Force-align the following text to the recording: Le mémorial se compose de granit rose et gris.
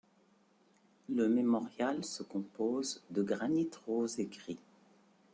Le 1.09 1.29
mémorial 1.29 2.03
se 2.03 2.23
compose 2.23 3.03
de 3.11 3.21
granit 3.21 3.69
rose 3.85 4.17
et 4.19 4.25
gris. 4.25 4.57